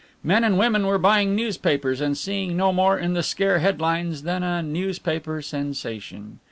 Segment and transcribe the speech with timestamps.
[0.23, 4.41] Men and women were buying newspapers and seeing no more in the scare headlines than
[4.41, 6.39] a newspaper sensation.